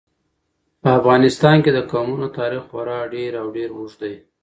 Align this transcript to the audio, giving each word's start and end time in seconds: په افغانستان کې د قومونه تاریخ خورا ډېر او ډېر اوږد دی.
په 0.81 0.89
افغانستان 0.99 1.57
کې 1.63 1.71
د 1.73 1.79
قومونه 1.91 2.27
تاریخ 2.37 2.63
خورا 2.69 2.99
ډېر 3.13 3.31
او 3.41 3.45
ډېر 3.55 3.69
اوږد 3.77 3.95
دی. 4.01 4.15